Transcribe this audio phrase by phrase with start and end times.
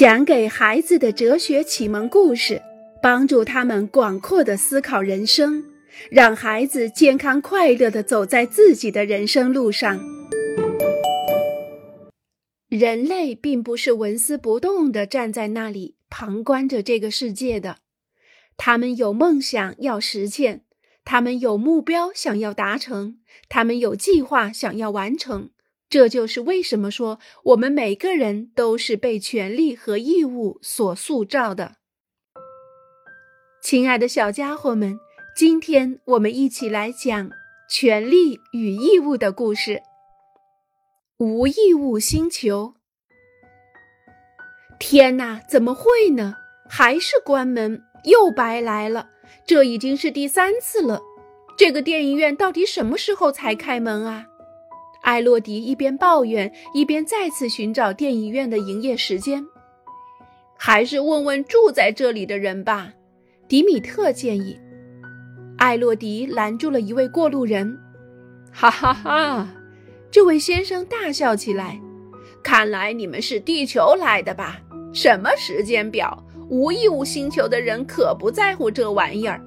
[0.00, 2.62] 讲给孩子的哲学启蒙故事，
[3.02, 5.62] 帮助他们广阔的思考人生，
[6.10, 10.00] 让孩子健康快乐的走在自己的人生路上。
[12.70, 17.76] 人类并不是纹丝不动的站在那里旁观着这个世界的，
[18.56, 20.62] 他们有梦想要实现，
[21.04, 23.18] 他们有目标想要达成，
[23.50, 25.50] 他们有计划想要完成。
[25.90, 31.78] 这就是为什么说我们每个人都是被权利和义务所塑造的。
[33.60, 35.00] 亲爱的小家伙们，
[35.36, 37.30] 今天我们一起来讲
[37.68, 39.82] 权利与义务的故事。
[41.18, 42.74] 无义务星球。
[44.78, 46.36] 天哪，怎么会呢？
[46.68, 49.10] 还是关门，又白来了。
[49.44, 51.02] 这已经是第三次了。
[51.58, 54.26] 这个电影院到底什么时候才开门啊？
[55.10, 59.44] 艾洛迪一边抱怨，一边再次寻找电影院的营业时间。
[60.56, 62.92] 还是问问住在这里的人吧，
[63.48, 64.56] 迪米特建议。
[65.58, 67.76] 艾洛迪拦住了一位过路人。
[68.52, 69.48] 哈哈哈！
[70.12, 71.80] 这位先生大笑起来。
[72.40, 74.60] 看来你们是地球来的吧？
[74.92, 76.24] 什么时间表？
[76.48, 79.44] 无义务星球的人可不在乎这玩意儿。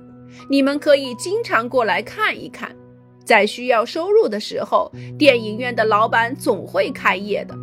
[0.49, 2.75] 你们可以经常过来看一看。
[3.23, 7.55] 在需要收入的时候，电影院的老板总会开业的。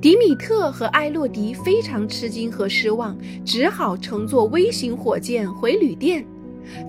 [0.00, 6.26] 迪米特和艾洛迪非常吃惊和失望，只好乘坐微型火箭回旅店。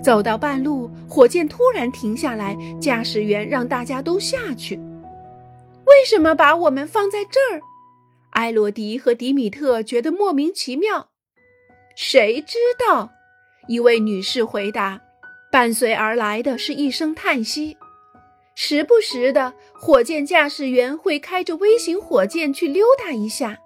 [0.02, 4.76] 走到半路，火箭突然停下来，驾驶员让大家都下去。
[5.86, 7.60] 为什么把我们放在这儿？
[8.30, 11.08] 艾洛迪和迪米特觉得莫名其妙。
[11.94, 13.10] 谁知道？
[13.68, 15.00] 一位女士回答。
[15.56, 17.78] 伴随而来的是一声叹息。
[18.54, 23.56] 时不时的，火箭驾驶员会开着微型火箭去溜达一下，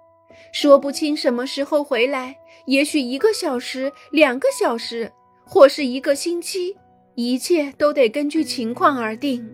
[0.53, 5.11] 说不清什么时候回来，也许一个小时、两个小时，
[5.43, 6.77] 或是一个星期，
[7.15, 9.45] 一切都得根据情况而定。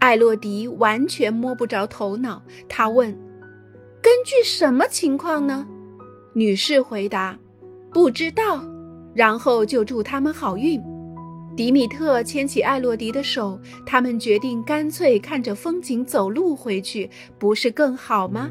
[0.00, 3.10] 艾洛迪完全摸不着头脑，他问
[4.02, 5.66] ：“根据什么情况呢？”
[6.36, 7.38] 女士回答
[7.90, 8.62] ：“不知道。”
[9.16, 10.78] 然后就祝他们好运。
[11.56, 17.08] 迪米特牵起艾洛迪的手，他们决定干脆看着风景走路回去，
[17.38, 18.50] 不是更好吗？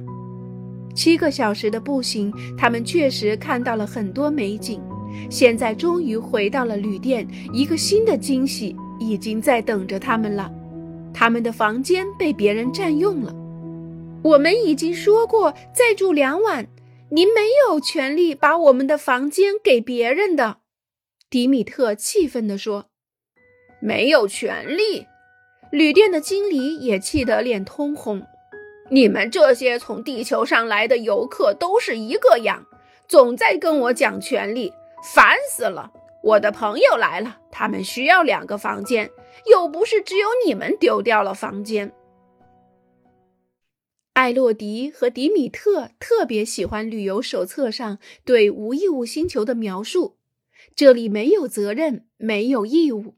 [0.96, 4.82] 七个小时的步行，他们确实看到了很多美景。
[5.30, 10.52] 现在终于回到了旅店，一个新的惊喜已经在等着他们了。
[11.14, 13.32] 他们的房间被别人占用了。
[14.24, 16.68] 我们已经说过再住两晚，
[17.12, 20.58] 您没有权利把我们的房间给别人的。
[21.30, 22.88] 迪米特气愤地说。
[23.80, 25.08] 没有权利，
[25.72, 28.26] 旅店的经理也气得脸通红。
[28.90, 32.66] 你们这些从地球上来的游客都是一个样，
[33.08, 34.72] 总在跟我讲权利，
[35.14, 35.92] 烦死了！
[36.24, 39.10] 我的朋友来了，他们需要两个房间，
[39.48, 41.92] 又不是只有你们丢掉了房间。
[44.14, 50.16] 艾洛迪和迪米特特别喜欢旅游手册上对无义务星球的描述，
[50.76, 53.16] 这里没有责任，没有义务。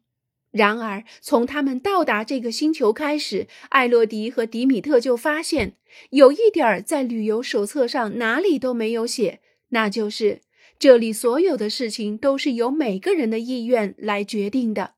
[0.57, 5.75] 然而，从他们到达这个星球开始，艾洛迪和迪米特就发现
[6.09, 10.41] 有一点在旅游手册上哪里都没有写，那就是
[10.79, 14.95] 这里所有的事情都是由每个人的意愿来决定的。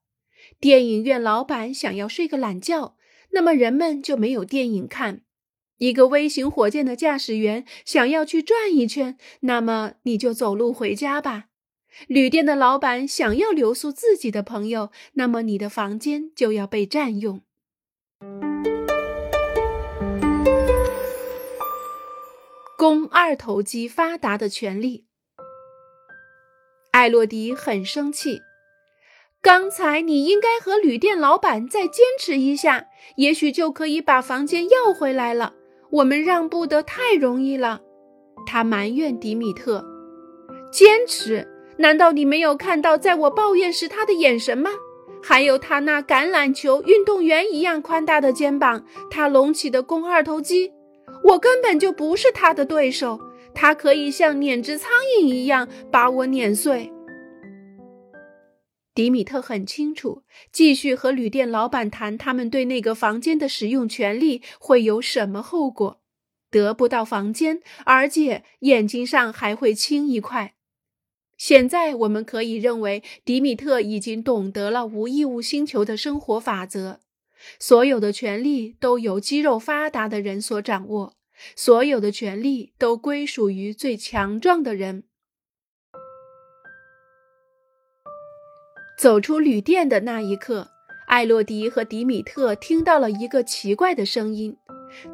[0.59, 2.95] 电影院老板想要睡个懒觉，
[3.31, 5.17] 那么人们就没有电影看；
[5.77, 11.48] 一个微型火箭的驾驶员想要去转一圈，那么你就走路回家吧。
[12.07, 17.41] 旅店的老板想要留宿自己的朋友，那么你的房间就要被占用。
[22.77, 25.05] 肱二头肌发达的权利。
[26.91, 28.39] 艾洛迪很生气。
[29.41, 35.53] 刚才你应该和旅店老板再坚持一下，也许就可以把房间要回来了。
[35.91, 37.81] 我们让步得太容易了。
[38.45, 39.85] 他埋怨迪米特。
[40.71, 41.47] 坚持。
[41.79, 44.69] 难道你没有看到在我抱怨时他的眼神吗？
[45.23, 50.71] 还有他那橄榄球运动员一样宽大的肩膀，他隆起的肱二头肌，
[51.23, 53.19] 我根本就不是他的对手。
[53.55, 56.91] 他可以像碾只苍蝇一样把我碾碎。
[58.93, 66.01] 迪米特很清楚，继续和旅店老板谈他们对那个房间的使用权利会有什么后果：
[66.51, 70.55] 得不到房间，而且眼睛上还会青一块。
[71.39, 76.99] 现在我们可以认为，迪米特已经懂得了无义务星球的生活法则。
[77.57, 81.15] 所有的权利都由肌肉发达的人所掌握，
[81.55, 85.05] 所有的权利都归属于最强壮的人。
[88.97, 90.67] 走出旅店的那一刻，
[91.07, 94.57] 艾洛迪和迪米特听到了一个奇怪的声音。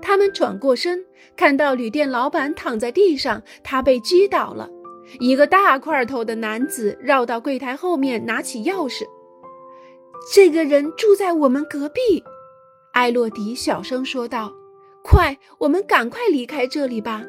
[0.02, 1.06] 他们转过身，
[1.36, 4.68] 看到旅店老板躺在地上，他被击倒了。
[5.20, 9.06] 一个大块头的男子绕到柜台后面，拿起钥匙。
[10.34, 12.24] 这个人住在我们隔壁，
[12.94, 14.54] 艾洛迪小声说道
[15.04, 17.24] ：“快，我们赶快离开这里吧。”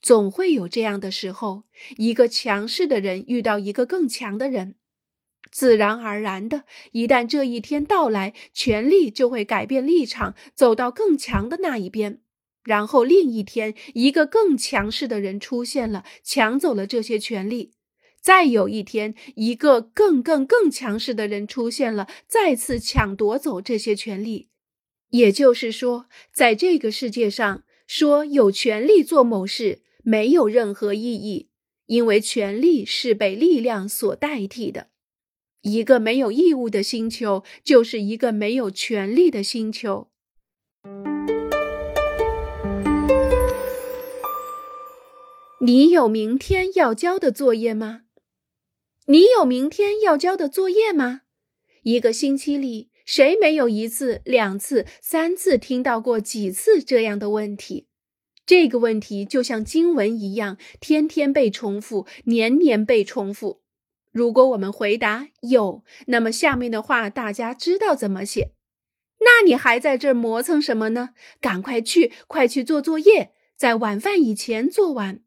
[0.00, 1.64] 总会有这样的时候，
[1.96, 4.74] 一个强势的人遇到一个更强的人，
[5.50, 12.20] 自然而然的，一旦这一天到来，权力就会改变立场，走到更强的那一边。
[12.64, 17.72] 然后另一天，一个更强势的人出现了，抢走了这些权利。
[18.20, 24.48] 再有一天，一个更更更强势的人出现了，再次抢夺走这些权利。
[25.10, 29.82] 也就是说，在这个世界上，说有权利做某事。
[30.06, 31.48] 没有任何意义，
[31.86, 34.88] 因为权利是被力量所代替的。
[35.62, 40.10] 一个没有义务的星球，就是一个没有权利的星球。
[45.66, 48.02] 你有明天要交的作业吗？
[49.06, 51.22] 你有明天要交的作业吗？
[51.84, 57.86] 一个星期里，谁没有一次、两次、三次听到过几次这样的问题？
[58.44, 63.62] 这个问题就像经文一样，天天被重复，年年被重复。
[64.12, 68.52] 如果我们回答有，那么下面的话大家知道怎么写。
[69.20, 71.14] 那你还在这儿磨蹭什么呢？
[71.40, 75.22] 赶快去，快去做作业，在晚饭以前做完。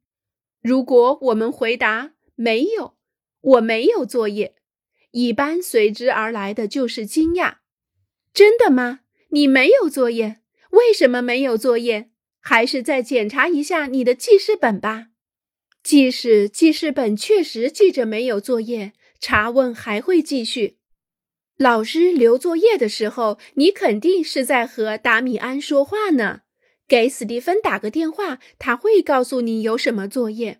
[0.68, 2.98] 如果我们回答没有，
[3.40, 4.56] 我没有作业，
[5.12, 7.60] 一般随之而来的就是惊讶。
[8.34, 9.00] 真的吗？
[9.30, 10.42] 你没有作业？
[10.72, 12.10] 为什么没有作业？
[12.42, 15.08] 还是再检查一下你的记事本吧。
[15.81, 18.92] 即使记事本确实记着没有作业，
[19.22, 20.80] 查问还会继续。
[21.56, 26.42] 老师留作业的时候，你肯定是在和达米安说话呢。
[26.88, 30.60] 给史蒂芬打个电话，他会告诉你有什么作业。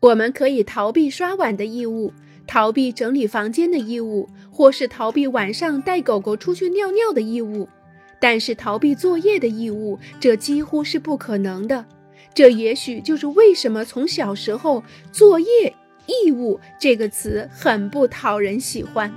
[0.00, 2.14] 我们可以逃避刷碗的义务，
[2.46, 7.68] 逃避整理房间的义务，或是逃避晚上带狗狗出去尿尿的义务。
[8.18, 11.84] 但是逃避作业的义务，这几乎是不可能的。
[12.32, 14.82] 这也许就是为什么从小时候
[15.12, 15.74] “作业
[16.06, 19.12] 义务”这个词很不讨人喜欢。